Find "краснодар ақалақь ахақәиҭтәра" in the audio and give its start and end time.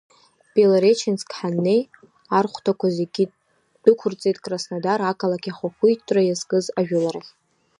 4.45-6.21